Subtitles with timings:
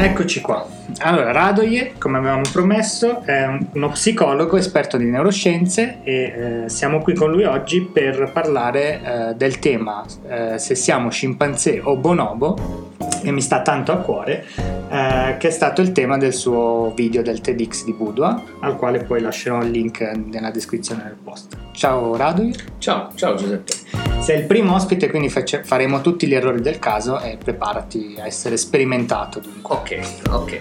[0.00, 0.64] Eccoci qua.
[0.98, 7.14] Allora, Radoje, come avevamo promesso, è uno psicologo esperto di neuroscienze e eh, siamo qui
[7.14, 9.00] con lui oggi per parlare
[9.30, 12.87] eh, del tema eh, se siamo scimpanzé o bonobo,
[13.20, 14.44] che mi sta tanto a cuore,
[14.90, 19.04] eh, che è stato il tema del suo video del TEDx di Budua, al quale
[19.04, 21.56] poi lascerò il link nella descrizione del post.
[21.72, 22.54] Ciao Radoje.
[22.78, 23.72] Ciao, ciao Giuseppe.
[24.20, 28.26] Sei il primo ospite, quindi face- faremo tutti gli errori del caso e preparati a
[28.26, 29.74] essere sperimentato dunque.
[29.74, 30.00] Ok,
[30.30, 30.60] ok.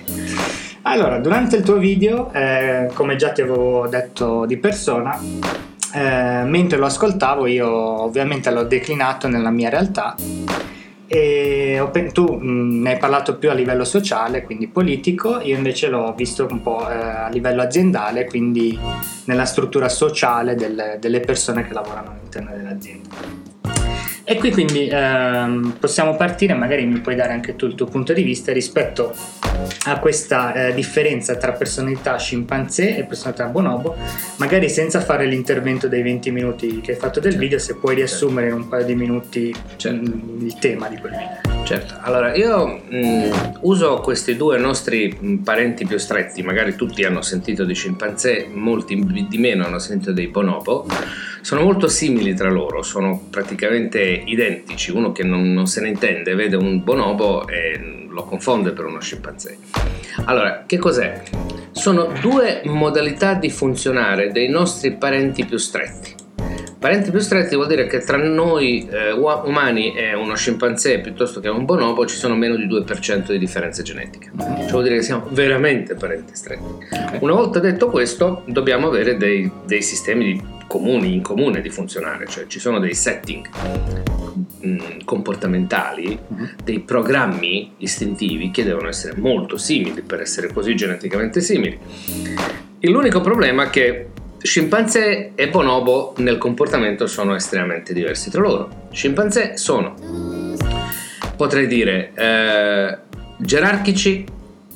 [0.84, 5.20] Allora, durante il tuo video, eh, come già ti avevo detto di persona,
[5.94, 10.16] eh, mentre lo ascoltavo io ovviamente l'ho declinato nella mia realtà
[11.08, 16.14] e tu mh, ne hai parlato più a livello sociale, quindi politico, io invece l'ho
[16.16, 18.78] visto un po' eh, a livello aziendale, quindi
[19.26, 23.77] nella struttura sociale del, delle persone che lavorano all'interno dell'azienda.
[24.30, 28.12] E qui quindi ehm, possiamo partire, magari mi puoi dare anche tu il tuo punto
[28.12, 29.16] di vista rispetto
[29.86, 33.96] a questa eh, differenza tra personalità scimpanzé e personalità bonobo,
[34.36, 37.46] magari senza fare l'intervento dei 20 minuti che hai fatto del certo.
[37.46, 40.12] video, se puoi riassumere in un paio di minuti certo.
[40.40, 41.47] il tema di quel video.
[41.68, 47.04] Certo, allora io mh, mm, uso questi due nostri mm, parenti più stretti, magari tutti
[47.04, 50.86] hanno sentito di scimpanzé, molti di meno hanno sentito dei bonobo
[51.48, 54.92] sono molto simili tra loro, sono praticamente identici.
[54.92, 59.00] Uno che non, non se ne intende vede un bonobo e lo confonde per uno
[59.00, 59.58] scimpanzé.
[60.26, 61.24] Allora, che cos'è?
[61.72, 66.17] Sono due modalità di funzionare dei nostri parenti più stretti.
[66.80, 71.50] Parenti più stretti vuol dire che tra noi eh, umani e uno scimpanzé piuttosto che
[71.50, 74.32] un bonobo ci sono meno di 2% di differenze genetiche.
[74.38, 76.86] Cioè vuol dire che siamo veramente parenti stretti.
[77.20, 82.28] Una volta detto questo, dobbiamo avere dei, dei sistemi di comuni, in comune di funzionare,
[82.28, 83.50] cioè ci sono dei setting
[84.66, 86.50] mm, comportamentali, uh-huh.
[86.64, 91.80] dei programmi istintivi che devono essere molto simili per essere così geneticamente simili.
[92.82, 94.10] L'unico problema è che
[94.40, 98.88] scimpanzé e bonobo nel comportamento sono estremamente diversi tra loro.
[98.92, 99.96] Scimpanzé sono,
[101.36, 102.98] potrei dire, eh,
[103.38, 104.26] gerarchici,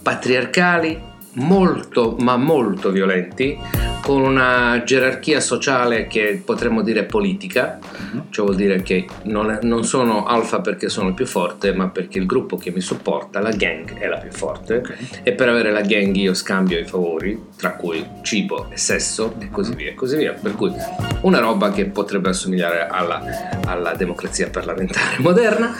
[0.01, 1.01] patriarcali,
[1.33, 3.57] molto ma molto violenti,
[4.01, 8.23] con una gerarchia sociale che potremmo dire politica, uh-huh.
[8.29, 12.17] cioè vuol dire che non, non, sono alfa perché sono il più forte, ma perché
[12.17, 14.95] il gruppo che mi supporta, la gang, è la più forte okay.
[15.23, 19.49] e per avere la gang io scambio i favori, tra cui cibo e sesso e
[19.49, 20.33] così via, e così via.
[20.33, 20.73] Per cui
[21.21, 23.21] una roba che potrebbe assomigliare alla,
[23.65, 25.75] alla democrazia parlamentare moderna.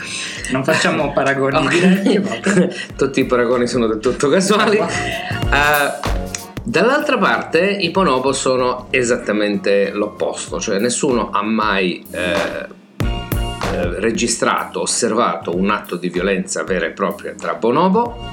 [0.50, 2.02] Non facciamo paragoni okay.
[2.02, 4.78] diretti, tutti i paragoni sono del tutto casuali.
[4.78, 14.82] Uh, Dall'altra parte i bonobo sono esattamente l'opposto, cioè nessuno ha mai eh, eh, registrato,
[14.82, 18.30] osservato un atto di violenza vera e propria tra bonobo.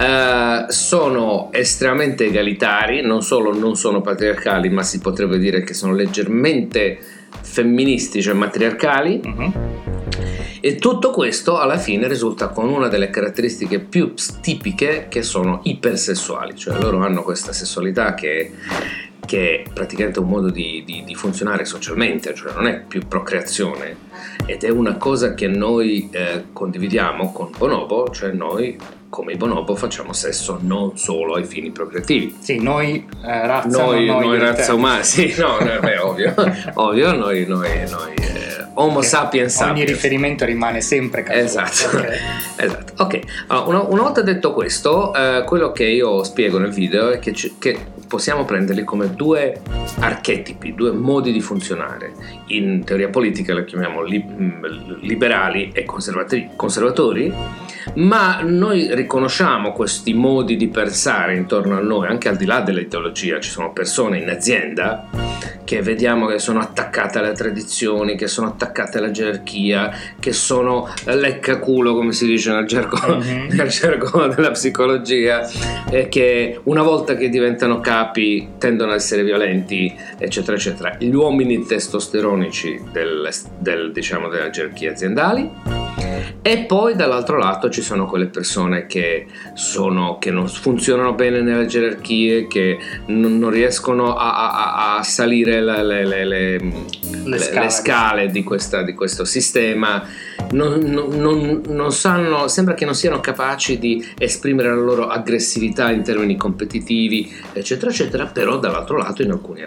[0.00, 5.94] Eh, sono estremamente egalitari, non solo non sono patriarcali, ma si potrebbe dire che sono
[5.94, 6.98] leggermente
[7.40, 9.20] femministi, cioè matriarcali.
[9.24, 9.89] Uh-huh
[10.60, 16.56] e tutto questo alla fine risulta con una delle caratteristiche più tipiche che sono ipersessuali,
[16.56, 18.52] cioè loro hanno questa sessualità che
[19.30, 24.08] che è praticamente un modo di, di, di, funzionare socialmente, cioè non è più procreazione.
[24.44, 28.76] Ed è una cosa che noi eh, condividiamo con Bonobo, cioè noi
[29.10, 32.36] come i bonobo facciamo sesso non solo ai fini procreativi.
[32.38, 36.34] Sì, noi eh, razza, noi, noi, razza umana, sì, no, beh, ovvio,
[36.74, 38.39] ovvio, noi, noi, noi eh,
[38.74, 39.60] Homo sapiens sapiens.
[39.60, 41.44] Ogni riferimento rimane sempre casuale.
[41.44, 42.18] Esatto, okay.
[42.56, 43.02] esatto.
[43.02, 47.18] Ok, allora, una, una, volta detto questo, eh, quello che io spiego nel video è
[47.18, 49.60] che, che possiamo prenderli come due
[49.98, 52.12] archetipi, due modi di funzionare.
[52.46, 54.64] In teoria politica li chiamiamo mm,
[55.00, 57.32] liberali e conservatori, conservatori
[57.94, 63.40] ma noi riconosciamo questi modi di pensare intorno a noi, anche al di là dell'ideologia.
[63.40, 65.08] Ci sono persone in azienda
[65.64, 71.94] che vediamo che sono attaccate alle tradizioni, che sono attaccate alla gerarchia, che sono leccaculo,
[71.94, 73.48] come si dice nel gergo, mm-hmm.
[73.54, 75.48] nel gergo della psicologia,
[75.90, 80.96] e che una volta che diventano capi tendono ad essere violenti, eccetera, eccetera.
[80.98, 83.28] Gli uomini testosteronici del,
[83.58, 85.89] del, diciamo, della gerarchia aziendali
[86.42, 91.66] e poi dall'altro lato ci sono quelle persone che, sono, che non funzionano bene nelle
[91.66, 96.58] gerarchie, che non, non riescono a, a, a salire le, le, le,
[97.24, 100.06] le scale, scale di, questa, di, questo sistema,
[100.52, 106.02] non, non, non sanno, sembra che non siano capaci di esprimere la loro aggressività in
[106.02, 109.62] termini competitivi, eccetera, eccetera, però dall'altro lato in alcuni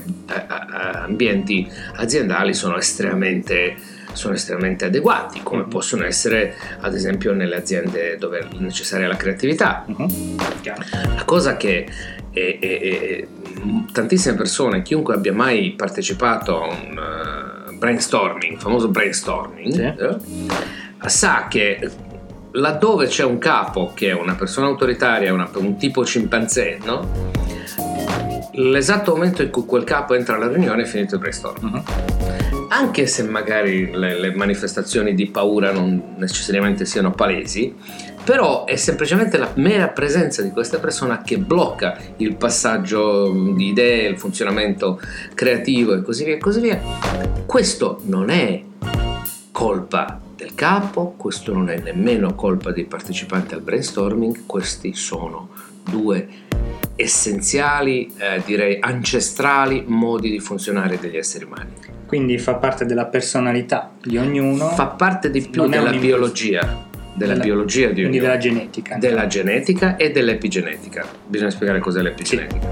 [1.05, 5.69] ambienti aziendali sono estremamente sono estremamente adeguati, come Mhm.
[5.69, 9.85] possono essere ad esempio nelle aziende dove è necessaria la creatività.
[10.61, 10.81] Chiaro.
[11.15, 11.87] La cosa che
[12.31, 13.27] è- è- è-
[13.91, 16.97] tantissime persone, chiunque abbia mai partecipato a un
[17.69, 19.81] eh, brainstorming, famoso brainstorming, Sì.
[19.81, 21.89] eh, sa che
[22.51, 27.31] laddove c'è un capo che è una persona autoritaria, una- un tipo scimpanzé, no?
[28.55, 32.52] l'esatto momento in cui quel capo entra alla riunione è finito il brainstorming Mhm.
[32.73, 37.75] Anche se magari le, le manifestazioni di paura non necessariamente siano palesi,
[38.23, 44.07] però è semplicemente la mera presenza di questa persona che blocca il passaggio di idee,
[44.07, 44.99] il funzionamento
[45.35, 46.81] creativo e così via e così via.
[47.45, 48.63] Questo non è
[49.51, 55.49] colpa del capo, questo non è nemmeno colpa dei partecipanti al brainstorming, questi sono
[55.87, 56.27] due
[56.95, 61.92] essenziali, eh, direi ancestrali modi di funzionare degli esseri umani.
[62.13, 67.31] Quindi fa parte della personalità di ognuno, fa parte di più Non della biologia, della
[67.33, 68.97] Della- biologia di quindi ognuno, della genetica.
[68.97, 71.07] della genetica e dell'epigenetica.
[71.25, 72.67] Bisogna spiegare cos'è l'epigenetica.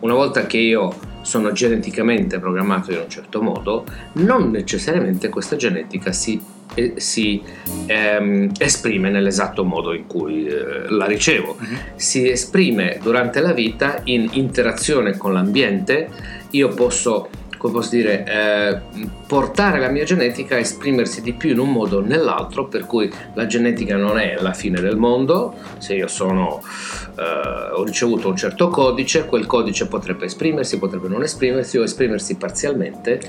[0.00, 3.84] Una volta che io sono geneticamente programmato in un certo modo,
[4.14, 6.40] non necessariamente questa genetica si,
[6.74, 7.42] eh, si,
[7.84, 11.54] ehm, esprime nell'esatto modo in cui eh, la ricevo.
[11.58, 11.78] Mhm.
[11.96, 16.08] Si esprime durante la vita in interazione con l'ambiente.
[16.52, 18.80] Io posso come posso dire, eh,
[19.26, 23.10] portare la mia genetica a esprimersi di più in un modo o nell'altro, per cui
[23.34, 26.62] la genetica non è la fine del mondo, se io sono,
[27.18, 32.36] eh, ho ricevuto un certo codice, quel codice potrebbe esprimersi, potrebbe non esprimersi o esprimersi
[32.36, 33.20] parzialmente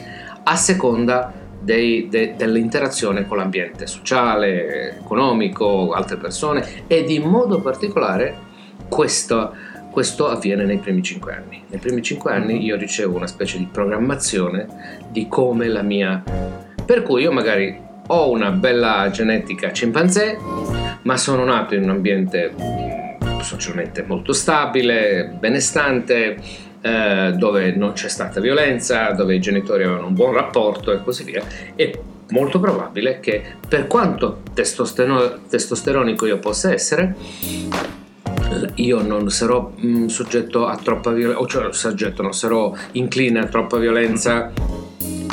[0.44, 6.66] a seconda dei- de- dell'interazione con l'ambiente sociale, economico, altre persone.
[6.88, 8.46] Ed in modo particolare
[8.88, 9.54] questo,
[9.98, 11.64] questo avviene nei primi cinque anni.
[11.70, 16.22] Nei primi cinque anni io ricevo una specie di programmazione di come la mia...
[16.86, 20.38] Per cui io magari ho una bella genetica scimpanzé,
[21.02, 26.38] ma sono nato in un ambiente mm, socialmente molto stabile, benestante,
[26.80, 31.24] eh, dove non c'è stata violenza, dove i genitori avevano un buon rapporto e così
[31.24, 31.44] via.
[31.74, 31.92] È
[32.30, 37.16] molto probabile che per quanto testosteronico io possa essere,
[38.76, 43.78] io non sarò mm, soggetto a troppa violenza, cioè soggetto, non sarò incline a troppa
[43.78, 44.52] violenza,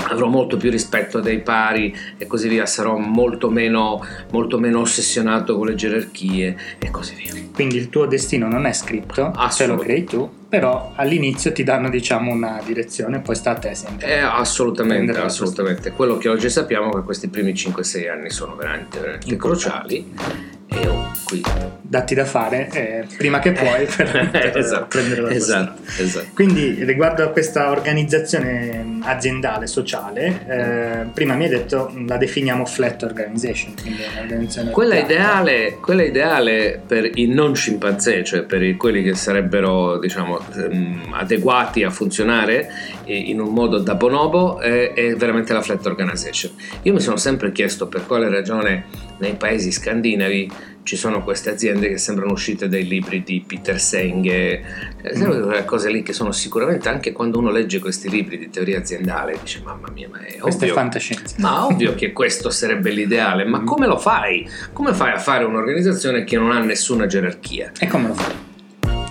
[0.08, 5.56] avrò molto più rispetto dei pari e così via, sarò molto meno, molto meno ossessionato
[5.56, 7.32] con le gerarchie e così via.
[7.52, 11.88] Quindi il tuo destino non è scritto, te lo crei tu, però all'inizio ti danno
[11.88, 14.08] diciamo una direzione, poi sta a te sempre.
[14.08, 15.92] Eh, assolutamente, assolutamente.
[15.92, 20.80] Quello che oggi sappiamo è che questi primi 5-6 anni sono veramente, veramente cruciali e
[20.80, 21.42] io qui...
[21.80, 26.26] Datti da fare eh, prima che puoi per, per esatto, prendere la esatto, esatto.
[26.34, 33.02] Quindi riguardo a questa organizzazione aziendale, sociale, eh, prima mi hai detto la definiamo flat
[33.02, 38.76] organization, quindi è un'organizzazione Quella ideale, quella ideale per i non scimpanzé, cioè per i-
[38.76, 42.68] quelli che sarebbero diciamo, ehm, adeguati a funzionare
[43.06, 46.52] in un modo da bonobo, è, è veramente la flat organization.
[46.82, 48.84] Io mi sono sempre chiesto per quale ragione
[49.18, 50.50] nei paesi scandinavi
[50.84, 54.62] ci sono queste aziende che sembrano uscite dai libri di Peter Senge,
[55.02, 58.78] eh, quelle cose lì che sono sicuramente anche quando uno legge questi libri di teoria
[58.78, 61.34] aziendale dice mamma mia ma è Questa è ovvio fantascienza.
[61.38, 63.66] ma ovvio che questo sarebbe l'ideale, ma Mm.
[63.66, 64.48] come lo fai?
[64.72, 67.72] Come fai a fare un'organizzazione che non ha nessuna gerarchia?
[67.80, 68.34] E come lo fai?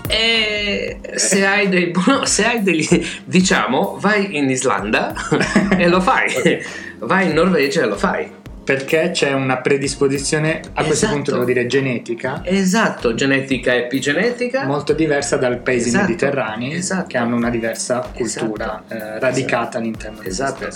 [0.06, 1.92] E se hai, dei,
[2.24, 2.86] se hai degli.
[3.24, 5.12] diciamo, vai in Islanda
[5.76, 6.62] e lo fai,
[7.00, 8.30] vai in Norvegia e lo fai.
[8.64, 11.12] Perché c'è una predisposizione, a questo Esatto.
[11.12, 14.64] punto devo dire genetica, Esatto, genetica e epigenetica.
[14.64, 17.06] molto diversa dai paesi Esatto, mediterranei esatto.
[17.08, 20.68] che hanno una diversa cultura eh, radicata all'interno se Esatto.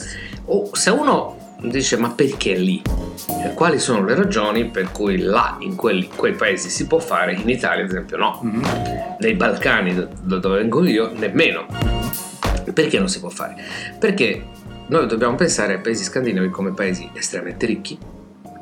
[0.47, 2.83] O se uno dice ma perché lì?
[3.45, 7.33] E quali sono le ragioni per cui là in quelli- quei paesi si può fare,
[7.33, 8.39] in Italia ad esempio no?
[8.43, 8.63] Mhm.
[9.21, 11.67] nei Balcani, da dove vengo io, nemmeno.
[12.73, 13.55] Perché non si può fare?
[13.99, 14.43] Perché
[14.89, 17.99] noi dobbiamo pensare ai paesi scandinavi come paesi estremamente ricchi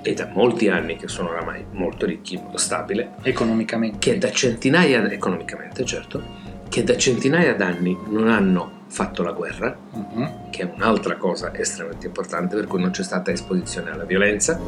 [0.03, 3.99] e da molti anni che sono oramai molto ricchi, molto stabile, Economicamente.
[3.99, 6.23] che da centinaia, economicamente certo,
[6.69, 10.51] che da centinaia d'anni non hanno fatto la guerra, Mhm.
[10.51, 14.61] che è un'altra cosa estremamente importante, per cui non c'è stata esposizione alla violenza,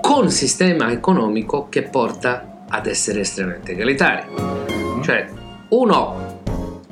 [0.00, 4.24] con sistema economico che porta ad essere estremamente egalitari.
[4.36, 5.02] Mhm.
[5.02, 5.28] Cioè,
[5.68, 6.29] uno,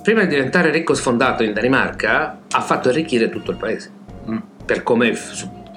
[0.08, 3.90] prima di diventare ricco sfondato in Danimarca, ha fatto arricchire tutto il paese.
[4.30, 4.38] Mm.
[4.64, 5.12] Per come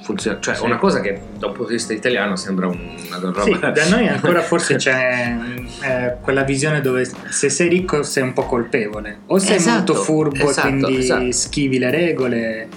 [0.01, 0.39] funziona.
[0.39, 0.63] Cioè, Sì.
[0.63, 3.41] una cosa che da un punto di vista italiano sembra un- una roba...
[3.43, 5.35] Sì, da noi ancora forse c'è
[5.83, 9.93] eh, quella visione dove se sei ricco sei un po' colpevole o sei Esatto, molto
[9.95, 11.31] furbo esatto, e quindi esatto.
[11.33, 12.67] schivi le regole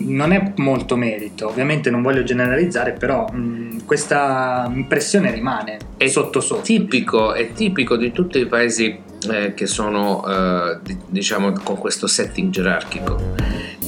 [0.00, 6.40] non è molto merito, ovviamente non voglio generalizzare, però mh, questa impressione rimane È sotto
[6.40, 6.62] sotto.
[6.62, 8.98] Tipico, è tipico di tutti i paesi
[9.30, 13.34] eh, che sono, eh, di- diciamo, con questo setting gerarchico.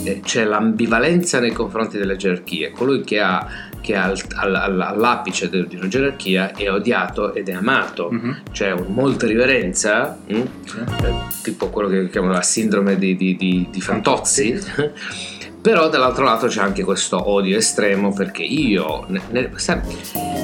[0.03, 2.71] Eh, c'è l'ambivalenza nei confronti delle gerarchie.
[2.71, 3.47] Colui che, ha,
[3.81, 8.09] che è al- al- al- all'apice di una gerarchia è odiato ed è amato.
[8.11, 8.37] Mhm.
[8.51, 10.37] C'è un- molta riverenza, mm?
[10.37, 14.59] Eh, tipo quello che chiamano la sindrome di, di- di- di Fantozzi.
[15.63, 19.81] Però dall'altro lato c'è anche questo odio estremo perché io, ne- ne- sai,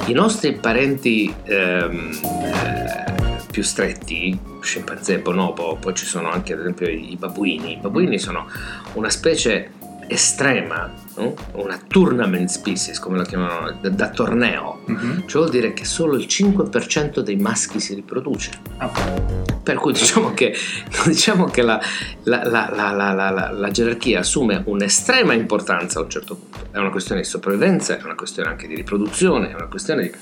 [0.07, 6.89] i nostri parenti ehm, eh, più stretti, scimpanzé, bonobo, poi ci sono anche ad esempio
[6.89, 7.73] i babuini.
[7.73, 8.47] I babuini sono
[8.93, 9.71] una specie
[10.09, 11.35] estrema, no?
[11.53, 14.81] una tournament species come la chiamano, da, da torneo.
[14.87, 15.27] Mhm.
[15.27, 18.51] Ciò vuol dire che solo il 5% dei maschi si riproduce.
[18.79, 18.91] Ah,
[19.63, 20.55] Per cui diciamo che,
[21.07, 21.81] diciamo che la,
[22.25, 26.59] la- la- la- la- la- la- la gerarchia assume un'estrema importanza a un certo punto.
[26.71, 30.13] È una questione di sopravvivenza, è una questione anche di riproduzione, è una questione di...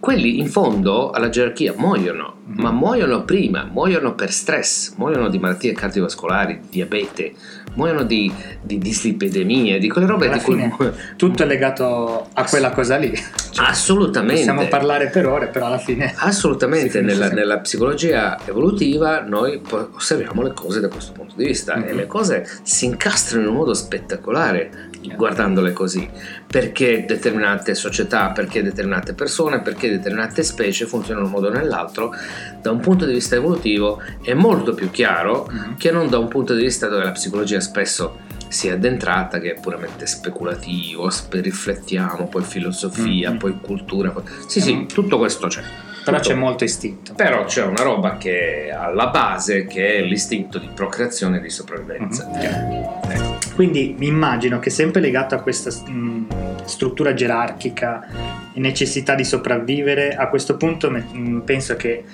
[0.00, 2.60] Quelli in fondo alla gerarchia muoiono, Mhm.
[2.62, 7.34] ma muoiono prima, muoiono per stress, muoiono di malattie cardiovascolari, di diabete,
[7.78, 8.30] muoiono di,
[8.60, 10.54] di dislipidemie, di quelle robe Alla di cui...
[10.56, 13.14] fine tutto è legato a quella cosa lì.
[13.50, 14.34] Cioè, Assolutamente.
[14.40, 19.60] Possiamo parlare per ore, però alla fine Assolutamente, nella, nella psicologia evolutiva noi
[19.94, 21.96] osserviamo le cose da questo punto di vista e Mhm.
[21.96, 24.87] le cose si incastrano in un modo spettacolare.
[25.16, 26.08] Guardandole così,
[26.46, 32.12] perché determinate società, perché determinate persone, perché determinate specie funzionano in un modo o nell'altro,
[32.60, 35.76] da un punto di vista evolutivo è molto più chiaro Mhm.
[35.76, 39.54] che non da un punto di vista dove la psicologia spesso si è addentrata, che
[39.54, 43.36] è puramente speculativo, sp- riflettiamo, poi filosofia, Mhm.
[43.38, 44.10] poi cultura.
[44.10, 44.86] poi- Sì, sì, Mhm.
[44.88, 45.62] tutto questo c'è.
[46.04, 46.30] però Tutto.
[46.30, 47.12] c'è molto istinto.
[47.14, 51.50] Però c'è una roba che è alla base, che è l'istinto di procreazione e di
[51.50, 52.26] sopravvivenza.
[52.26, 53.37] Mhm.
[53.58, 56.26] Quindi mi immagino che sempre legato a questa mh,
[56.62, 58.06] struttura gerarchica
[58.54, 62.04] e necessità di sopravvivere, a questo punto mh, penso che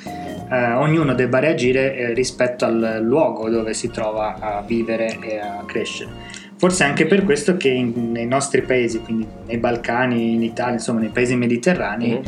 [0.50, 5.62] eh, ognuno debba reagire eh, rispetto al luogo dove si trova a vivere e a
[5.66, 6.08] crescere.
[6.56, 10.72] Forse è anche per questo che in- nei nostri paesi, quindi nei Balcani, in Italia,
[10.72, 12.22] insomma nei paesi mediterranei, Mhm.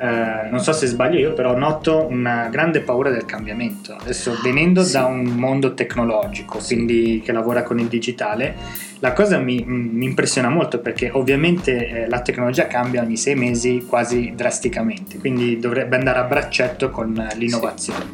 [0.00, 3.96] Eh, non so se sbaglio io, però noto una grande paura del cambiamento.
[3.98, 4.92] Adesso venendo Sì.
[4.92, 6.74] da un mondo tecnologico, Sì.
[6.74, 8.54] quindi che lavora con il digitale,
[9.00, 13.84] la cosa mi, mi impressiona molto perché ovviamente eh, la tecnologia cambia ogni sei mesi
[13.86, 18.04] quasi drasticamente, quindi dovrebbe andare a braccetto con l'innovazione.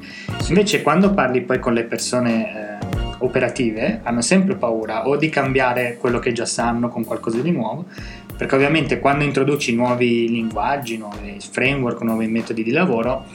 [0.48, 2.86] Invece quando parli poi con le persone eh,
[3.18, 7.84] operative hanno sempre paura o di cambiare quello che già sanno con qualcosa di nuovo,
[8.42, 13.26] perché ovviamente quando introduci nuovi linguaggi, nuovi framework, nuovi metodi di lavoro,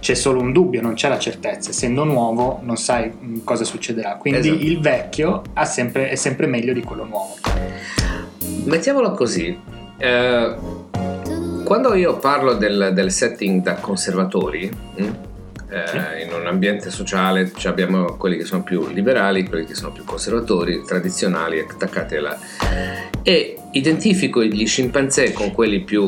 [0.00, 1.68] c'è solo un dubbio, non c'è la certezza.
[1.68, 4.16] Essendo nuovo, non sai mm, cosa succederà.
[4.16, 4.64] Quindi Esatto.
[4.64, 7.34] il vecchio sempre- è sempre meglio di quello nuovo.
[8.64, 9.54] Mettiamolo così.
[9.98, 10.54] eh,
[11.62, 15.08] quando io parlo del, del setting da conservatori, mm,
[15.74, 19.90] eh, in un ambiente sociale cioè abbiamo quelli che sono più liberali, quelli che sono
[19.90, 22.38] più conservatori, tradizionali, attaccati alla...
[23.22, 26.06] e identifico gli scimpanzé con quelli più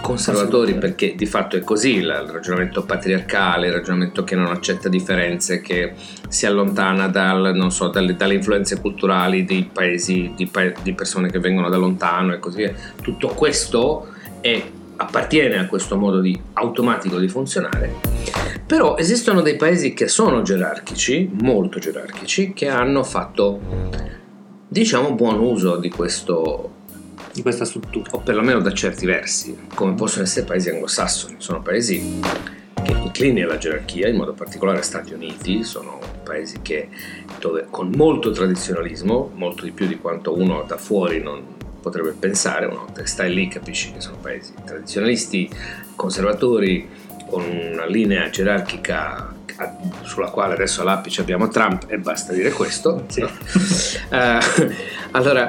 [0.00, 5.62] conservatori perché di fatto è così il ragionamento patriarcale, il ragionamento che non accetta differenze,
[5.62, 5.94] che
[6.28, 11.30] si allontana dal, non so, dalle, dalle influenze culturali dei paesi, di, pa- di persone
[11.30, 12.74] che vengono da lontano e così via.
[13.00, 14.08] Tutto questo
[14.40, 14.62] è-
[14.96, 18.53] appartiene a questo modo di, automatico di funzionare.
[18.66, 23.60] Però esistono dei paesi che sono gerarchici, molto gerarchici, che hanno fatto,
[24.66, 26.72] diciamo, buon uso di questo
[27.32, 28.10] Di questa struttura.
[28.12, 31.36] o perlomeno da certi versi, come possono essere paesi anglosassoni.
[31.38, 32.20] Sono paesi
[32.82, 36.88] che inclini alla gerarchia, in modo particolare Stati Uniti, sono paesi che,
[37.38, 41.52] dove, con molto tradizionalismo, molto di più di quanto uno da fuori non
[41.82, 45.50] potrebbe pensare, una volta che stai lì capisci che sono paesi tradizionalisti,
[45.94, 46.88] conservatori,
[47.28, 49.32] con una linea gerarchica
[50.02, 53.04] sulla quale adesso all'apice abbiamo Trump e basta dire questo.
[53.06, 53.20] Sì.
[54.10, 54.38] Eh,
[55.12, 55.48] allora,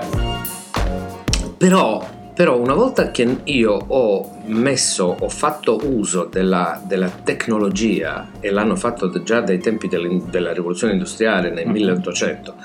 [1.58, 8.52] però, però una volta che io ho messo, ho fatto uso della, della tecnologia e
[8.52, 11.72] l'hanno fatto già dai tempi della rivoluzione industriale nel Mhm.
[11.74, 12.56] 1800,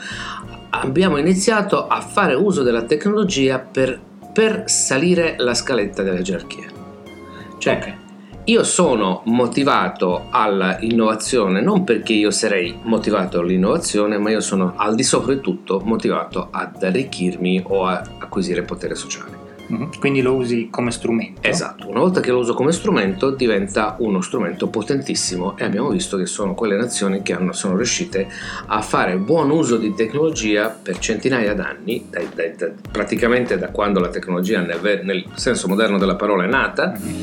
[0.71, 3.99] abbiamo iniziato a fare uso della tecnologia per,
[4.33, 6.67] per salire la scaletta della gerarchia.
[7.59, 8.00] Cioè, Ok.
[8.51, 15.05] Io sono motivato all'innovazione non perché io sarei motivato all'innovazione, ma io sono al di
[15.05, 19.39] sopra di tutto motivato ad arricchirmi o a acquisire potere sociale.
[19.69, 20.01] Mhm.
[20.01, 21.43] Quindi lo usi come strumento.
[21.49, 26.17] Esatto, una volta che lo uso come strumento diventa uno strumento potentissimo e abbiamo visto
[26.17, 28.27] che sono quelle nazioni che hanno, sono riuscite
[28.67, 34.01] a fare buon uso di tecnologia per centinaia d'anni, dai- dai- da- praticamente da quando
[34.01, 37.23] la tecnologia nel, nel senso moderno della parola è nata, Mhm.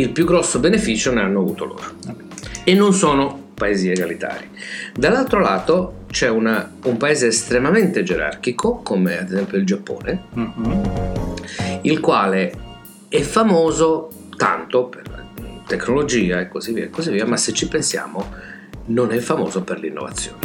[0.00, 1.82] Il più grosso beneficio ne hanno avuto loro
[2.64, 4.48] e non sono paesi egalitari.
[4.94, 10.82] Dall'altro lato c'è una- un paese estremamente gerarchico come ad esempio il Giappone, Mhm.
[11.82, 12.52] il quale
[13.08, 15.08] è famoso tanto per
[15.66, 18.32] tecnologia e così via, e così via, ma se ci pensiamo
[18.86, 20.38] non è famoso per l'innovazione.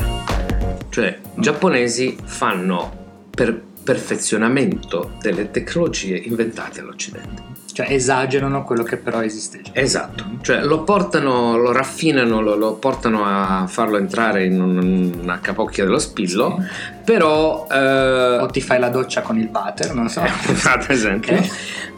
[0.89, 7.43] Cioè, i giapponesi fanno per perfezionamento delle tecnologie inventate all'Occidente.
[7.75, 9.72] Cioè esagerano quello che però esiste già.
[9.74, 15.39] Esatto, cioè lo portano, lo raffinano, lo, lo portano a farlo entrare in un- una
[15.41, 16.58] capocchia dello spillo,
[17.03, 17.67] però...
[17.70, 20.22] eh, O ti fai la doccia con il butter, non so.
[20.22, 21.50] ad esempio, Ok.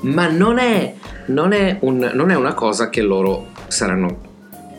[0.05, 0.96] ma non è,
[1.27, 4.17] non, è un- non è una cosa che loro saranno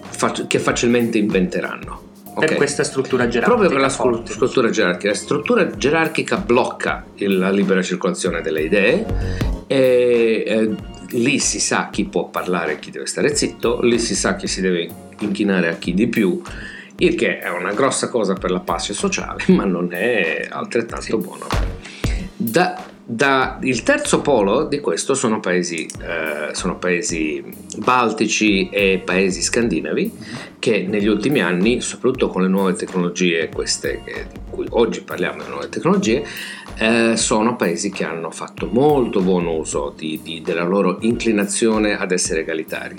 [0.00, 2.06] fac- che facilmente inventeranno.
[2.38, 2.56] Per ok?
[2.56, 3.56] questa struttura gerarchica.
[3.56, 4.32] Proprio per la forte.
[4.32, 5.08] struttura gerarchica.
[5.08, 9.06] La struttura gerarchica blocca la libera circolazione delle idee
[9.66, 10.74] e eh,
[11.10, 14.46] lì si sa chi può parlare e chi deve stare zitto, lì si sa chi
[14.46, 14.88] si deve
[15.20, 16.40] inchinare a chi di più,
[16.96, 21.16] il che è una grossa cosa per la pace sociale, ma non è altrettanto Sì.
[21.16, 21.46] buono.
[22.36, 27.42] Da, da- il terzo polo di questo sono paesi, eh, sono paesi
[27.78, 30.12] baltici e paesi scandinavi
[30.58, 35.48] che negli ultimi anni, soprattutto con le nuove tecnologie, queste di cui oggi parliamo, le
[35.48, 36.22] nuove tecnologie,
[36.76, 42.12] eh, sono paesi che hanno fatto molto buon uso di- di- della loro inclinazione ad
[42.12, 42.94] essere egalitari.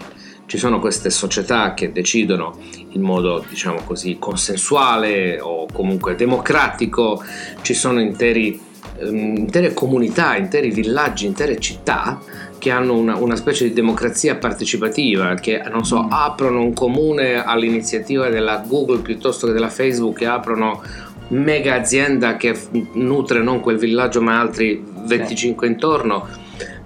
[0.48, 2.58] Ci sono queste società che decidono
[2.90, 7.24] in modo, diciamo così, consensuale o comunque democratico,
[7.62, 8.60] ci sono interi,
[9.04, 12.20] intere comunità, interi villaggi, intere città
[12.58, 16.12] che hanno una, una specie di democrazia partecipativa, che non so, Mm.
[16.12, 20.82] aprono un comune all'iniziativa della Google piuttosto che della Facebook e aprono
[21.30, 22.56] mega azienda che
[22.94, 26.28] nutre non quel villaggio ma altri 25 intorno,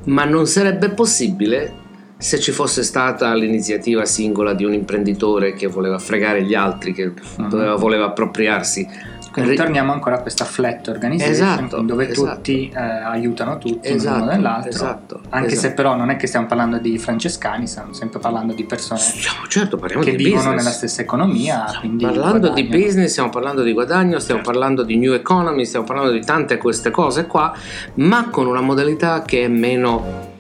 [0.06, 1.82] ma non sarebbe possibile
[2.18, 7.12] se ci fosse stata l'iniziativa singola di un imprenditore che voleva fregare gli altri, che
[7.50, 8.88] doveva- voleva appropriarsi.
[9.34, 11.34] Quindi Ri- torniamo ancora a questa flat organization
[11.66, 12.36] Esatto, dove esatto.
[12.36, 14.70] tutti eh, aiutano tutti Esatto, l'uno nell'altro.
[14.70, 15.68] esatto, Anche esatto.
[15.70, 19.48] se però non è che stiamo parlando di francescani, stiamo sempre parlando di persone Stiamo-
[19.48, 20.46] certo, che vivono business.
[20.46, 21.66] nella stessa economia.
[21.68, 24.52] Stiamo parlando di business, stiamo parlando di guadagno, stiamo Certo.
[24.60, 27.52] parlando di new economy, stiamo parlando di tante queste cose qua,
[27.96, 30.32] ma con una modalità che è meno,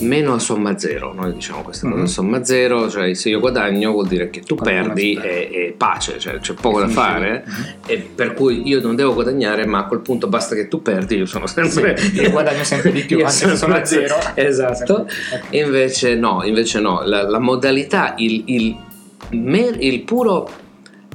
[0.00, 1.12] meno a somma zero.
[1.14, 2.04] Noi diciamo questa cosa Mhm.
[2.04, 5.74] a somma zero, cioè se io guadagno vuol dire che tu Qualcuno perdi e, e
[5.76, 7.44] pace, cioè c'è poco da fare.
[7.46, 7.52] lì.
[7.52, 7.66] Mhm.
[7.86, 11.16] E per cui io non devo guadagnare, ma a quel punto basta che tu perdi,
[11.16, 11.96] io sono sempre.
[11.96, 14.16] Sì, io guadagno sempre di più, anche se sono a zero.
[14.34, 14.94] Esatto.
[15.32, 15.44] Ok.
[15.50, 18.76] Invece no, invece no, la, la modalità, il, il,
[19.30, 20.48] il puro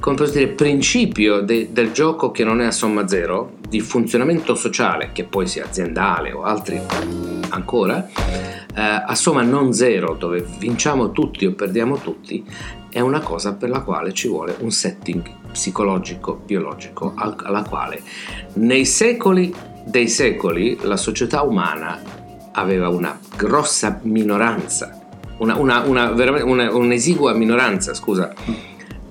[0.02, 4.56] come posso dire, principio de- del gioco che non è a somma zero, di funzionamento
[4.56, 6.82] sociale, che poi sia aziendale o altri
[7.50, 8.08] ancora,
[8.76, 12.44] eh, a somma non zero, dove vinciamo tutti o perdiamo tutti,
[12.90, 18.02] è una cosa per la quale ci vuole un setting psicologico, biologico, al- alla quale
[18.54, 19.54] nei secoli
[19.86, 22.02] dei secoli la società umana
[22.54, 25.00] aveva una grossa minoranza,
[25.38, 26.10] una, una- una-
[26.44, 28.34] una- un'esigua minoranza, scusa,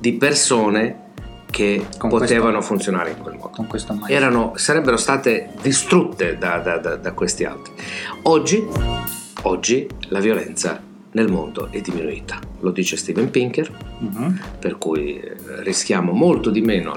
[0.00, 1.08] di persone
[1.50, 3.50] che Con potevano questo- funzionare in quel modo.
[4.08, 7.72] Erano, sarebbero state distrutte da, da- da- da questi altri.
[8.22, 8.64] Oggi,
[9.42, 10.80] oggi la violenza
[11.12, 14.40] nel mondo è diminuita, lo dice Steven Pinker, Mhm.
[14.60, 15.34] per cui eh,
[15.64, 16.94] rischiamo molto di meno,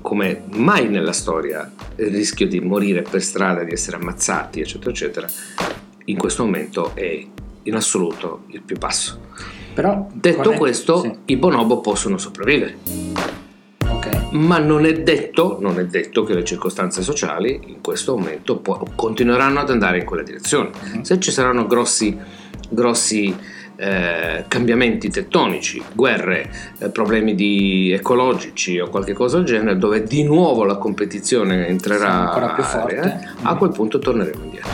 [0.00, 5.26] come mai nella storia, il rischio di morire per strada, di essere ammazzati, eccetera, eccetera,
[6.04, 7.26] in questo momento è
[7.64, 9.18] in assoluto il più basso.
[9.74, 12.76] Però Detto è- questo, sì, i bonobo possono sopravvivere,
[13.88, 14.32] ok.
[14.32, 18.82] ma non è detto, non è detto che le circostanze sociali in questo momento può-
[18.94, 20.70] continueranno ad andare in quella direzione.
[20.92, 21.02] Mhm.
[21.02, 22.16] Se ci saranno grossi,
[22.68, 23.34] grossi
[23.74, 30.22] eh, cambiamenti tettonici, guerre, eh, problemi di ecologici o qualche cosa del genere, dove di
[30.22, 32.98] nuovo la competizione entrerà più forte.
[32.98, 34.70] area, a quel punto torneremo indietro.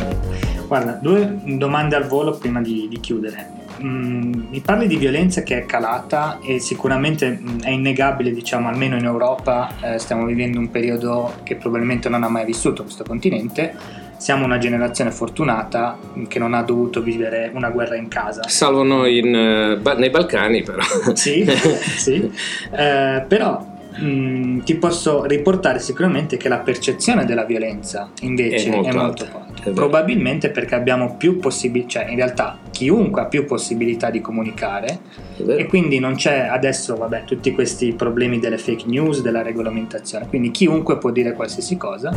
[0.66, 3.66] Guarda, due domande al volo prima di, di chiudere.
[3.82, 8.96] Mm, mi parli di violenza che è calata e sicuramente mm, è innegabile, diciamo, almeno
[8.96, 14.06] in Europa eh, stiamo vivendo un periodo che probabilmente non ha mai vissuto questo continente.
[14.16, 18.42] Siamo una generazione fortunata mm, che non ha dovuto vivere una guerra in casa.
[18.48, 20.82] Salvo noi in, eh, nei Balcani, però.
[21.14, 21.46] Sì,
[21.96, 22.30] sì.
[22.70, 28.88] Eh, però mh, ti posso riportare sicuramente che la percezione della violenza invece È molto
[28.88, 29.70] è molto alta, è.
[29.70, 35.00] Probabilmente perché abbiamo più possibilità, cioè in realtà chiunque ha più possibilità di comunicare.
[35.46, 40.50] E quindi non c'è adesso vabbè, tutti questi problemi delle fake news, della regolamentazione, quindi
[40.50, 42.12] chiunque può dire qualsiasi cosa.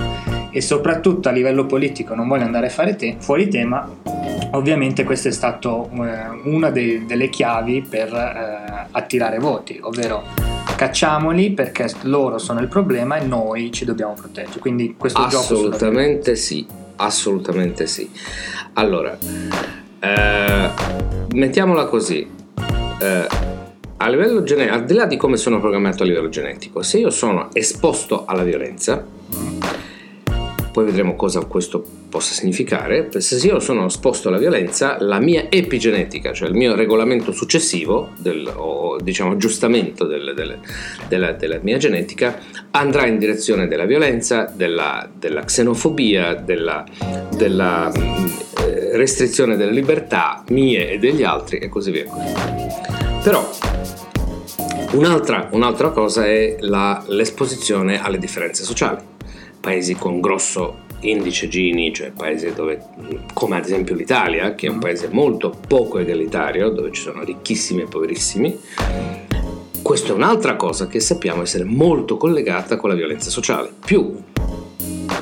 [0.52, 3.88] E soprattutto a livello politico non voglio andare a fare te- fuori tema,
[4.52, 10.24] ovviamente questo è stato eh, una dei- delle chiavi per eh, attirare voti, ovvero
[10.82, 16.36] cacciamoli perché loro sono il problema e noi ci dobbiamo proteggere, quindi questo gioco Assolutamente
[16.36, 16.65] sì,
[16.96, 18.10] assolutamente sì.
[18.74, 19.15] Allora,
[20.00, 20.70] eh,
[21.36, 22.28] mettiamola così.
[23.00, 23.28] Eh,
[23.98, 27.12] a livello genetico, al di là di come sono programmato a livello genetico, se io
[27.12, 29.06] sono esposto alla violenza,
[30.72, 36.34] poi vedremo cosa questo possa significare, se io sono esposto alla violenza, la mia epigenetica,
[36.34, 40.60] cioè il mio regolamento successivo, del, o diciamo aggiustamento del- del-
[41.08, 42.38] della, della mia genetica,
[42.72, 46.84] andrà in direzione della violenza, della, della xenofobia, della,
[47.36, 52.06] della eh, restrizione delle libertà mie e degli altri e così via.
[53.24, 53.50] Però
[54.94, 59.10] un'altra, un'altra cosa è la- l'esposizione alle differenze sociali.
[59.62, 62.84] Paesi con grosso indice Gini, cioè paesi dove,
[63.34, 67.84] come ad esempio l'Italia, che è un paese molto poco egalitario, dove ci sono ricchissimi
[67.84, 68.60] e poverissimi,
[69.82, 73.71] questa è un'altra cosa che sappiamo essere molto collegata con la violenza sociale.
[73.84, 74.15] Più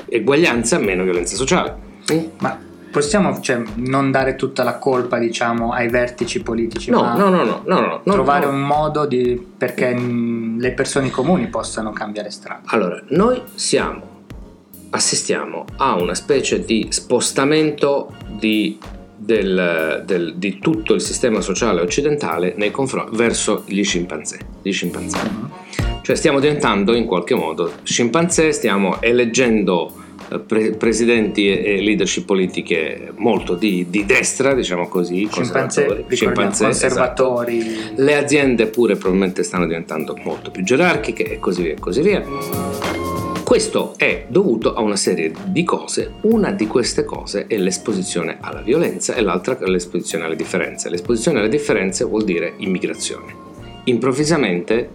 [0.05, 1.75] eguaglianza, meno violenza sociale.
[2.11, 2.23] Mm?
[2.39, 2.57] Ma
[2.91, 7.43] possiamo cioè, non dare tutta la colpa, diciamo, ai vertici politici, No, ma no, no,
[7.43, 8.51] no, no, no, no, trovare no.
[8.51, 12.61] un modo di, perché mh, le persone comuni possano cambiare strada.
[12.65, 14.08] Allora, noi siamo,
[14.91, 18.77] assistiamo a una specie di spostamento di,
[19.15, 24.39] del- del- di tutto il sistema sociale occidentale nei confronti verso gli scimpanzé.
[24.61, 25.17] Gli scimpanzé.
[26.01, 29.93] Cioè stiamo diventando in qualche modo scimpanzé, stiamo eleggendo
[30.31, 36.69] eh, pre- presidenti e, leadership politiche molto di, di destra, diciamo così, Scimpanzé, conservatori.
[36.69, 37.25] esatto.
[37.25, 37.77] conservatori.
[37.95, 43.18] Le aziende pure probabilmente stanno diventando molto più gerarchiche e così via e così via.
[43.49, 48.61] Questo è dovuto a una serie di cose, una di queste cose è l'esposizione alla
[48.61, 50.87] violenza e l'altra è l'esposizione alle differenze.
[50.87, 53.33] L'esposizione alle differenze vuol dire immigrazione.
[53.85, 54.89] Improvvisamente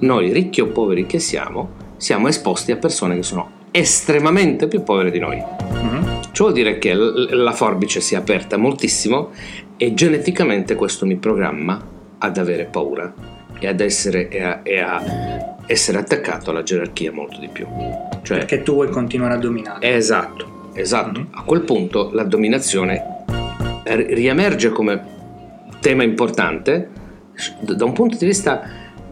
[0.00, 5.10] noi ricchi o poveri che siamo, siamo esposti a persone che sono estremamente più povere
[5.10, 5.38] di noi.
[5.38, 6.20] Mhm.
[6.30, 9.30] Ciò vuol dire che l- la forbice si è aperta moltissimo
[9.78, 11.82] e geneticamente questo mi programma
[12.18, 17.38] ad avere paura e ad essere, e a, e a essere attaccato alla gerarchia molto
[17.40, 17.66] di più.
[18.22, 19.94] Cioè, Perché tu vuoi continuare a dominare.
[19.94, 21.20] esatto, esatto.
[21.20, 21.28] Mhm.
[21.32, 23.02] A quel punto la dominazione
[23.84, 25.12] ri- riemerge come
[25.80, 26.90] tema importante
[27.60, 28.62] da un punto di vista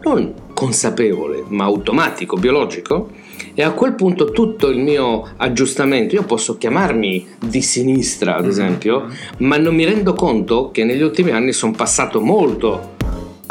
[0.03, 3.09] non consapevole ma automatico, biologico
[3.53, 9.07] e a quel punto tutto il mio aggiustamento, io posso chiamarmi di sinistra ad esempio,
[9.39, 12.91] ma non mi rendo conto che negli ultimi anni sono passato molto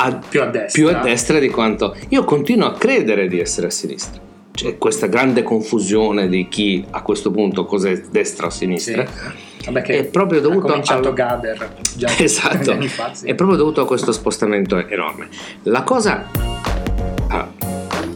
[0.03, 0.83] a, Più a destra.
[0.83, 4.21] più a destra di quanto io continuo a credere di essere a sinistra.
[4.53, 8.59] C'è questa grande confusione di chi a questo punto cos'è destra o Sì.
[8.59, 9.05] sinistra.
[9.65, 12.81] Vabbè È proprio ha dovuto cominciato al- Gaber già Esatto.
[12.83, 13.15] fa.
[13.15, 13.27] sì.
[13.27, 15.29] È proprio dovuto a questo spostamento enorme.
[15.65, 16.27] La cosa.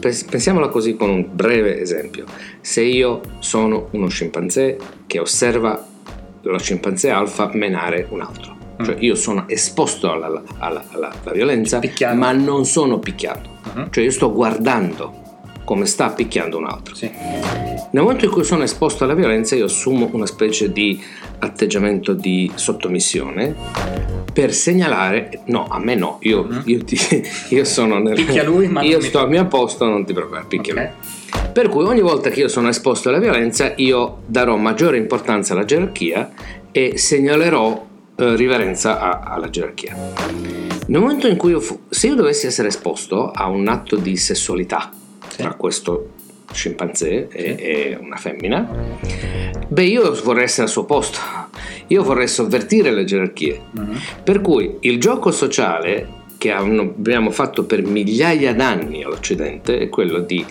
[0.00, 2.24] pens- pensiamola così con un breve esempio.
[2.60, 5.86] Se io sono uno scimpanzé che osserva
[6.42, 9.02] lo scimpanzé alfa menare un altro, cioè Mm.
[9.02, 10.26] io sono esposto alla,
[10.58, 12.16] alla- alla- alla violenza, Picchiato.
[12.16, 13.88] ma non sono picchiato, Mhm.
[13.90, 15.24] cioè io sto guardando
[15.64, 16.94] come sta picchiando un altro.
[16.94, 17.10] Sì.
[17.90, 21.00] Nel momento in cui sono esposto alla violenza, io assumo una specie di
[21.38, 23.54] atteggiamento di sottomissione
[24.32, 26.62] per segnalare: no, a me no, io, Mhm.
[26.66, 26.98] io, ti-
[27.50, 28.14] io sono nel.
[28.14, 30.78] Picchia lui, ma io non mi sto al mio posto, non ti preoccupare, picchia Ok.
[30.78, 31.52] lui.
[31.52, 35.64] Per cui ogni volta che io sono esposto alla violenza, io darò maggiore importanza alla
[35.64, 36.30] gerarchia
[36.70, 37.84] e segnalerò
[38.16, 39.94] riverenza a- alla gerarchia.
[40.86, 44.16] Nel momento in cui io, fu- se io dovessi essere esposto a un atto di
[44.16, 44.90] sessualità
[45.28, 45.38] Sì.
[45.38, 46.10] tra questo
[46.52, 48.66] scimpanzé e, e una femmina,
[49.68, 51.18] beh, io vorrei essere al suo posto,
[51.88, 53.60] io vorrei sovvertire le gerarchie.
[53.72, 53.98] Mhm.
[54.22, 60.44] Per cui il gioco sociale che abbiamo fatto per migliaia d'anni all'Occidente è quello di,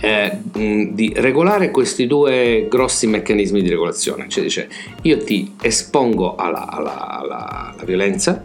[0.00, 4.28] eh, di regolare questi due grossi meccanismi di regolazione.
[4.28, 4.68] Cioè dice,
[5.02, 8.42] io ti espongo alla, alla- alla- alla violenza,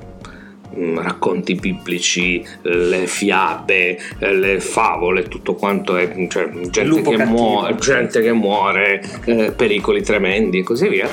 [0.74, 8.22] mh, racconti biblici, le fiabe, le favole, tutto quanto è, cioè, gente, che muore, gente
[8.22, 11.10] che muore, eh, pericoli tremendi e così via.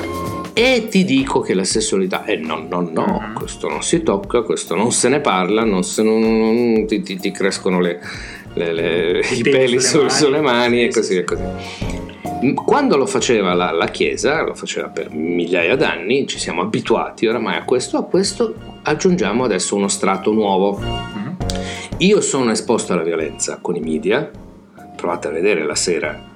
[0.55, 3.35] E ti dico che la sessualità, eh no, no, no, Mhm.
[3.35, 7.17] questo non si tocca, questo non se ne parla, non se- non- non- ti, ti-
[7.17, 8.01] ti crescono le,
[8.59, 11.43] le, le, i, peli sulle, sulle mani, e così e così.
[12.55, 17.57] Quando lo faceva la, la, Chiesa, lo faceva per migliaia d'anni, ci siamo abituati oramai
[17.57, 20.79] a questo, a questo aggiungiamo adesso uno strato nuovo.
[20.79, 21.35] Mm-hmm.
[21.99, 24.31] Io sono esposto alla violenza con i media,
[24.95, 26.29] provate a vedere la sera,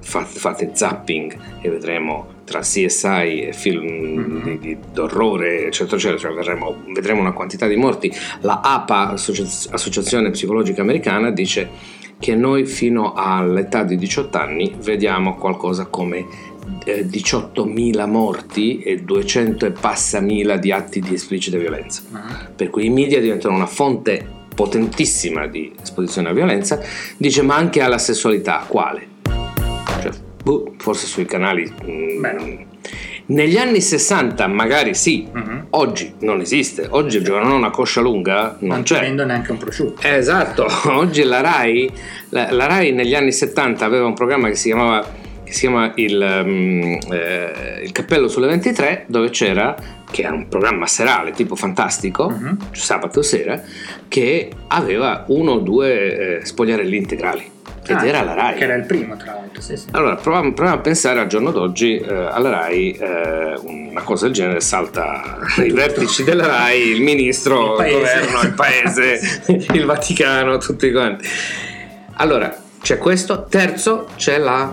[0.00, 4.42] fate, fate zapping e vedremo tra CSI e film mm-hmm.
[4.42, 8.12] di, di, d'orrore, eccetera, eccetera, cioè vedremo, vedremo, una quantità di morti.
[8.40, 11.68] La APA, Associazione Psicologica Americana, dice
[12.18, 16.26] che noi fino all'età di 18 anni vediamo qualcosa come
[16.84, 22.02] eh, 18.000 morti e 200 e passa mila di atti di esplicita violenza.
[22.10, 22.54] Uh-huh.
[22.56, 26.80] Per cui i media diventano una fonte potentissima di esposizione alla violenza,
[27.16, 29.18] dice ma anche alla sessualità, quale?
[30.42, 31.72] Boh, forse sui canali...
[31.84, 32.68] Mm,
[33.30, 35.66] negli anni 60 magari sì, uh-huh.
[35.70, 36.86] oggi non esiste.
[36.90, 37.26] Oggi certo.
[37.26, 39.08] giocano una coscia lunga, non, non c'è.
[39.10, 40.02] Non neanche un prosciutto.
[40.06, 41.90] Esatto, oggi la RAI,
[42.30, 45.92] la, la RAI negli anni 70 aveva un programma che si chiamava che si chiama
[45.96, 49.74] il, um, eh, il, Cappello sulle 23 dove c'era
[50.08, 52.56] che era un programma serale tipo fantastico uh-huh.
[52.70, 53.60] sabato sera
[54.06, 57.50] che aveva uno o due eh, spogliarelli integrali
[57.90, 58.54] ed ah, era la RAI.
[58.56, 59.60] Che era il primo, tra l'altro.
[59.60, 59.86] Sì, sì.
[59.90, 64.34] Allora, proviamo, proviamo, a pensare al giorno d'oggi eh, alla RAI, eh, una cosa del
[64.34, 70.58] genere salta i vertici della RAI, il ministro, il, il governo, il paese, il Vaticano,
[70.58, 71.28] tutti quanti.
[72.14, 73.46] Allora, c'è questo.
[73.48, 74.68] Terzo, c'è la,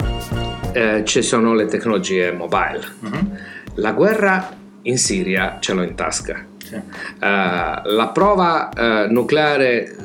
[0.74, 2.82] eh, ci sono le tecnologie mobile.
[3.02, 3.32] Uh-huh.
[3.76, 9.96] La guerra in Siria ce l'ho in tasca Uh, la prova uh, nucleare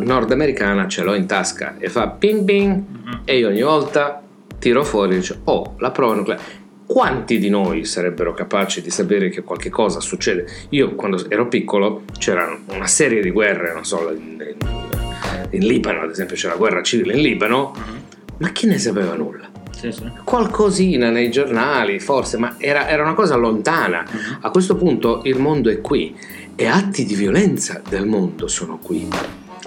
[0.00, 3.20] nordamericana ce l'ho in tasca e fa ping ping mm-hmm.
[3.24, 4.22] e io ogni volta
[4.58, 6.42] tiro fuori e dico oh la prova nucleare
[6.86, 12.02] quanti di noi sarebbero capaci di sapere che qualche cosa succede io quando ero piccolo
[12.18, 16.58] c'era una serie di guerre non so in, in, in Libano ad esempio c'era la
[16.58, 17.96] guerra civile in Libano mm-hmm.
[18.38, 20.10] ma chi ne sapeva nulla sì, sì.
[20.22, 24.04] qualcosina nei giornali, forse, ma era, era una cosa lontana.
[24.06, 24.38] Uh-huh.
[24.40, 26.16] A questo punto il mondo è qui
[26.54, 29.08] e atti di violenza del mondo sono qui.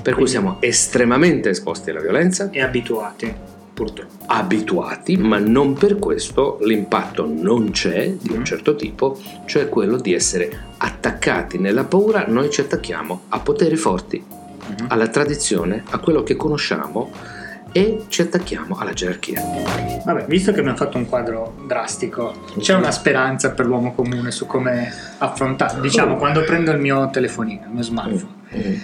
[0.02, 2.50] Per cui siamo estremamente esposti alla violenza.
[2.52, 3.34] E abituati,
[3.74, 4.14] purtroppo.
[4.28, 8.44] Abituati, ma non per questo l'impatto non c'è di un mm-hmm.
[8.44, 14.24] certo tipo, cioè quello di essere attaccati nella paura, noi ci attacchiamo a poteri forti,
[14.24, 14.86] uh-huh.
[14.90, 17.12] alla tradizione, a quello che conosciamo
[17.78, 19.42] e ci attacchiamo alla gerarchia.
[20.06, 24.46] Vabbè, visto che abbiamo fatto un quadro drastico, c'è una speranza per l'uomo comune su
[24.46, 28.34] come affrontare, diciamo, quando prendo il mio telefonino, il mio smartphone.
[28.56, 28.76] Mm-hmm.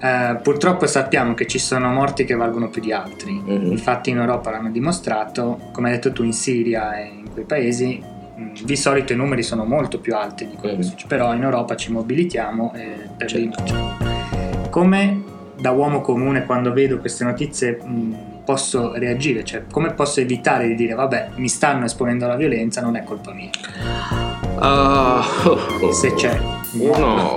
[0.00, 3.70] Eh, purtroppo sappiamo che ci sono morti che valgono più di altri, mm-hmm.
[3.70, 8.02] infatti in Europa l'hanno dimostrato, come hai detto tu in Siria e in quei paesi
[8.02, 10.78] mm, di solito i numeri sono molto più alti di quello mm.
[10.78, 13.62] che succede, però in Europa ci mobilitiamo e per certo.
[14.70, 15.22] Come
[15.56, 20.66] da uomo comune quando vedo queste notizie mh, mm, posso reagire, cioè come posso evitare
[20.66, 23.50] di dire vabbè mi stanno esponendo alla violenza, non è colpa mia.
[24.58, 26.36] Uh, Se c'è.
[26.72, 27.34] Uno,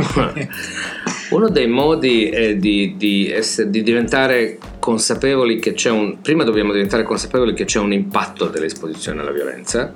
[1.30, 6.20] uno dei modi è di, di, essere, di diventare consapevoli che c'è un...
[6.20, 9.94] Prima dobbiamo diventare consapevoli che c'è un impatto dell'esposizione alla violenza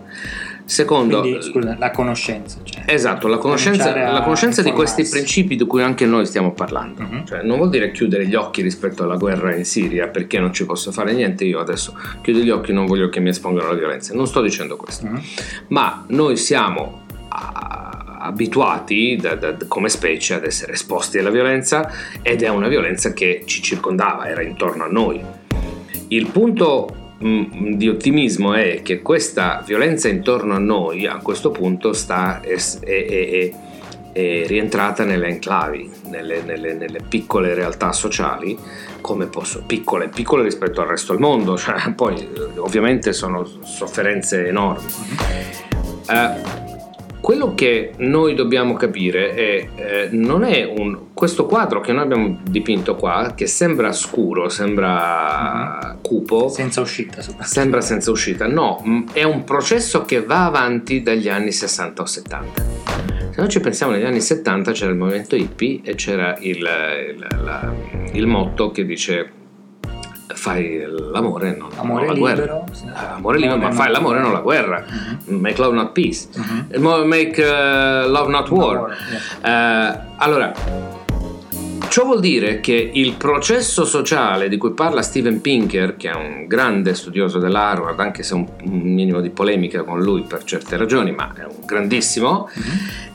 [0.67, 2.59] Secondo, Quindi, scusa, la conoscenza.
[2.61, 7.03] Cioè, esatto, la conoscenza, la conoscenza di questi principi di cui anche noi stiamo parlando.
[7.03, 7.23] Uh-huh.
[7.23, 10.65] Cioè, non vuol dire chiudere gli occhi rispetto alla guerra in Siria perché non ci
[10.65, 11.45] posso fare niente.
[11.45, 14.13] Io adesso chiudo gli occhi, non voglio che mi espongano alla violenza.
[14.13, 15.05] Non sto dicendo questo.
[15.05, 15.21] Uh-huh.
[15.69, 21.89] Ma noi siamo a, abituati da, da, come specie ad essere esposti alla violenza
[22.21, 25.23] ed è una violenza che ci circondava, era intorno a noi.
[26.09, 32.41] Il punto di ottimismo è che questa violenza intorno a noi a questo punto sta,
[32.41, 33.53] è, è, è,
[34.11, 38.57] è rientrata nelle enclavi, nelle, nelle, nelle, piccole realtà sociali,
[39.01, 42.27] come posso, piccole, piccole rispetto al resto del mondo, cioè, poi
[42.57, 44.85] ovviamente sono sofferenze enormi.
[46.07, 46.66] Uh,
[47.27, 52.39] quello che noi dobbiamo capire è, eh, non è un, questo quadro che noi abbiamo
[52.41, 55.97] dipinto qua, che sembra scuro, sembra mm-hmm.
[56.01, 56.47] cupo.
[56.47, 57.21] Senza uscita.
[57.41, 58.47] Sembra senza uscita.
[58.47, 62.65] No, è un processo che va avanti dagli anni 60 o 70.
[63.31, 67.27] Se noi ci pensiamo negli anni 70 c'era il movimento hippie e c'era il, il,
[67.43, 67.73] la,
[68.13, 69.31] il motto che dice
[70.33, 72.63] fai l'amore, non, amore non la libero, guerra.
[72.71, 72.85] Sì.
[72.85, 74.85] Eh, amore libero, ma fai l'amore, non la guerra.
[74.85, 75.39] Uh-huh.
[75.39, 76.27] Make love not peace.
[76.35, 77.05] Uh-huh.
[77.05, 78.77] Make uh, love not war.
[78.77, 78.97] war
[79.41, 79.93] yeah.
[79.93, 80.53] uh, allora,
[81.87, 86.45] ciò vuol dire che il processo sociale di cui parla Steven Pinker, che è un
[86.47, 91.11] grande studioso dell'Harvard, anche se un, un minimo di polemica con lui per certe ragioni,
[91.11, 92.63] ma è un grandissimo, uh-huh.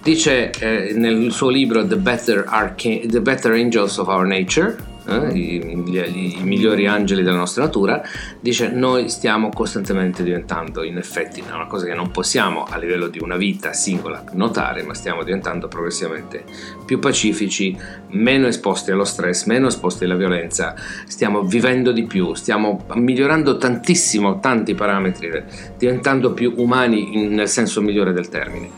[0.02, 5.28] dice eh, nel suo libro The Better, Arca- The Better Angels of Our Nature, eh,
[5.32, 8.02] i, i, i, migliori angeli della nostra natura,
[8.40, 13.18] dice noi stiamo costantemente diventando, in effetti, una cosa che non possiamo a livello di
[13.20, 16.44] una vita singola notare, ma stiamo diventando progressivamente
[16.84, 17.76] più pacifici,
[18.10, 20.74] meno esposti allo stress, meno esposti alla violenza,
[21.06, 25.42] stiamo vivendo di più, stiamo migliorando tantissimo tanti parametri,
[25.76, 28.70] diventando più umani in, nel senso migliore del termine.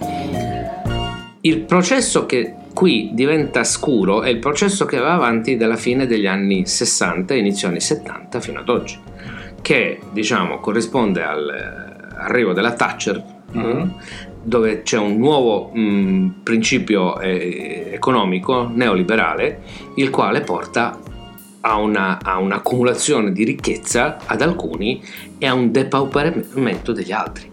[1.41, 6.27] Il processo che qui diventa scuro è il processo che va avanti dalla fine degli
[6.27, 8.99] anni 60 e inizio anni 70 fino ad oggi,
[9.63, 13.25] che diciamo corrisponde all'arrivo eh, della Thatcher,
[13.57, 13.89] mm-hmm.
[14.43, 19.63] dove c'è un nuovo mh, mm, principio eh, economico neoliberale,
[19.95, 20.99] il quale porta
[21.61, 25.03] a, una, a, un'accumulazione di ricchezza ad alcuni
[25.39, 27.53] e a un depauperamento degli altri.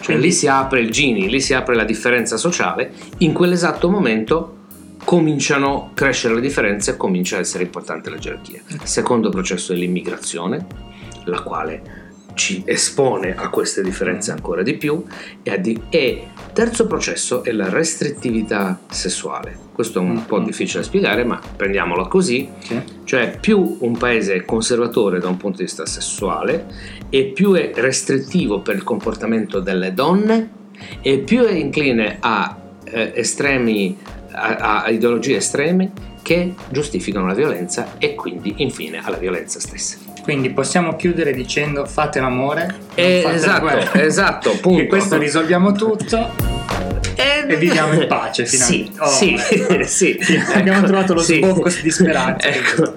[0.00, 4.54] Cioè lì si apre il Gini, lì si apre la differenza sociale, in quell'esatto momento
[5.04, 8.62] cominciano a crescere le differenze e comincia a essere importante la gerarchia.
[8.82, 10.66] Secondo processo è l'immigrazione,
[11.24, 12.00] la quale
[12.34, 15.04] ci espone a queste differenze ancora di più
[15.42, 19.68] e, di, e terzo processo è la restrittività sessuale.
[19.72, 20.22] Questo è un mm-hmm.
[20.22, 22.48] po' difficile da spiegare, ma prendiamolo così.
[22.60, 22.80] Sì.
[23.04, 26.66] Cioè, più un paese è conservatore da un punto di vista sessuale
[27.08, 30.58] e più è restrittivo per il comportamento delle donne
[31.02, 33.96] e più è incline a eh, estremi
[34.40, 35.90] a, a ideologie estreme
[36.22, 39.96] che giustificano la violenza e quindi infine alla violenza stessa.
[40.22, 42.74] Quindi possiamo chiudere dicendo fate l'amore.
[42.94, 44.78] Eh, fate esatto, esatto, punto.
[44.78, 46.59] Che questo risolviamo tutto.
[47.20, 48.92] E, viviamo in pace finalmente.
[49.08, 50.42] Sì, oh, sì, sì.
[50.54, 51.36] Abbiamo trovato lo sì.
[51.36, 52.48] sbocco di speranza.
[52.48, 52.94] Ecco,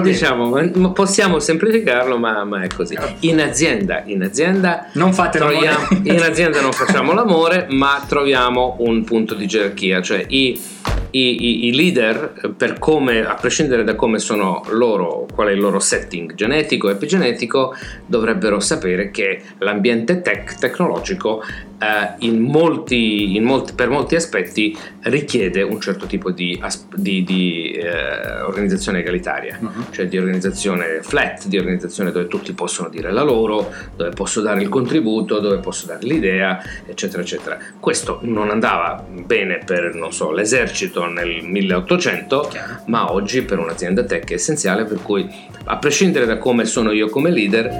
[0.00, 2.96] diciamo, possiamo semplificarlo, ma, ma, è così.
[3.20, 6.08] In azienda, in azienda non fate troviamo, l'amore.
[6.18, 10.60] In azienda non facciamo l'amore, ma troviamo un punto di gerarchia, cioè i
[11.10, 15.60] i, i, i, leader, per come, a prescindere da come sono loro, qual è il
[15.60, 21.67] loro setting genetico e epigenetico, dovrebbero sapere che l'ambiente tech, tecnologico eh,
[22.18, 26.60] in molti, in molti, per molti aspetti richiede un certo tipo di,
[26.94, 29.90] di, di eh, organizzazione egalitaria, uh-huh.
[29.90, 34.60] cioè di organizzazione flat, di organizzazione dove tutti possono dire la loro, dove posso dare
[34.60, 37.58] il contributo, dove posso dare l'idea, eccetera, eccetera.
[37.78, 42.82] Questo non andava bene per, non so, l'esercito nel 1800, Chiaro.
[42.86, 45.28] ma oggi per un'azienda tech è essenziale, per cui
[45.64, 47.70] a prescindere da come sono io come leader,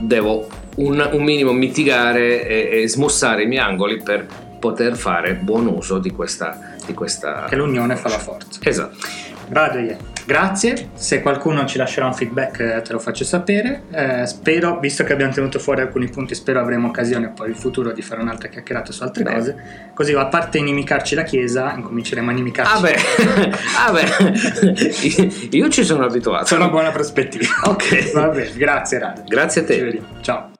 [0.00, 4.26] devo un, un minimo mitigare e, e, smussare i miei angoli per
[4.58, 7.44] poter fare buon uso di questa, di questa...
[7.48, 8.60] Che l'unione fa la forza.
[8.62, 8.96] Esatto.
[9.46, 9.78] Bravo,
[10.26, 13.82] Grazie, se qualcuno ci lascerà un feedback eh, te lo faccio sapere.
[13.90, 17.92] Eh, spero, visto che abbiamo tenuto fuori alcuni punti, spero avremo occasione poi in futuro
[17.92, 19.34] di fare un'altra chiacchierata su altre Beh.
[19.34, 19.56] cose.
[19.92, 22.72] Così a parte inimicarci la Chiesa, incominceremo a inimicarci.
[22.74, 22.96] Ah beh,
[23.86, 25.48] ah beh.
[25.50, 26.54] io ci sono abituato.
[26.54, 27.44] Una buona prospettiva.
[27.64, 28.12] ok.
[28.12, 29.24] Va bene, grazie Rad.
[29.28, 30.02] Grazie a te.
[30.22, 30.52] Ciao.